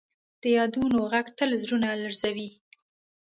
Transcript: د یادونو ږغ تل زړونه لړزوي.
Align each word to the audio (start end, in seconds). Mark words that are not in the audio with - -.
د 0.41 0.43
یادونو 0.57 0.97
ږغ 1.11 1.27
تل 1.37 1.49
زړونه 1.63 1.87
لړزوي. 2.01 2.49